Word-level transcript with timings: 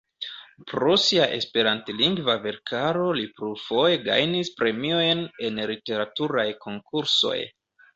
Pro 0.69 0.95
sia 1.03 1.27
esperantlingva 1.35 2.39
verkaro 2.47 3.11
li 3.19 3.29
plurfoje 3.37 4.03
gajnis 4.11 4.53
premiojn 4.59 5.25
en 5.49 5.65
literaturaj 5.75 6.53
konkursoj. 6.69 7.41